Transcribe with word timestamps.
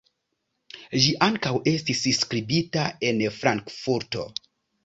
Ĝi 1.03 1.11
ankaŭ 1.25 1.51
estis 1.73 2.01
skribita 2.21 2.87
en 3.11 3.23
Frankfurto. 3.39 4.27